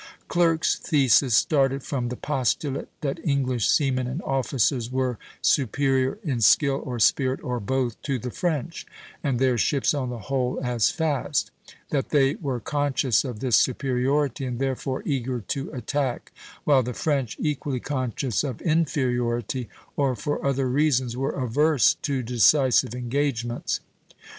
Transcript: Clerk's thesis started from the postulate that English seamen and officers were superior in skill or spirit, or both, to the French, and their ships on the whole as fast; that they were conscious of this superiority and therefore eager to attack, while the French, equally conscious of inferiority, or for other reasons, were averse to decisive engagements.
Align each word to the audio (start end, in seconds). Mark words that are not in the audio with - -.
Clerk's 0.27 0.79
thesis 0.79 1.35
started 1.35 1.83
from 1.83 2.09
the 2.09 2.15
postulate 2.15 2.87
that 3.01 3.19
English 3.23 3.69
seamen 3.69 4.07
and 4.07 4.19
officers 4.23 4.89
were 4.91 5.19
superior 5.43 6.17
in 6.23 6.41
skill 6.41 6.81
or 6.83 6.97
spirit, 6.97 7.39
or 7.43 7.59
both, 7.59 8.01
to 8.01 8.17
the 8.17 8.31
French, 8.31 8.87
and 9.23 9.37
their 9.37 9.59
ships 9.59 9.93
on 9.93 10.09
the 10.09 10.17
whole 10.17 10.59
as 10.63 10.89
fast; 10.89 11.51
that 11.91 12.09
they 12.09 12.33
were 12.33 12.59
conscious 12.59 13.23
of 13.23 13.41
this 13.41 13.55
superiority 13.57 14.43
and 14.43 14.57
therefore 14.57 15.03
eager 15.05 15.41
to 15.41 15.69
attack, 15.69 16.31
while 16.63 16.81
the 16.81 16.95
French, 16.95 17.37
equally 17.39 17.79
conscious 17.79 18.43
of 18.43 18.59
inferiority, 18.63 19.69
or 19.95 20.15
for 20.15 20.43
other 20.43 20.67
reasons, 20.67 21.15
were 21.15 21.29
averse 21.33 21.93
to 22.01 22.23
decisive 22.23 22.95
engagements. 22.95 23.81